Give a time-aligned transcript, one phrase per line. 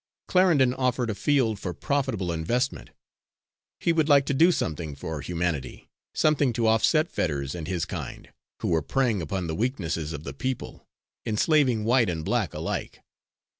[0.27, 2.89] Clarendon offered a field for profitable investment.
[3.79, 8.33] He would like to do something for humanity, something to offset Fetters and his kind,
[8.61, 10.87] who were preying upon the weaknesses of the people,
[11.23, 13.03] enslaving white and black alike.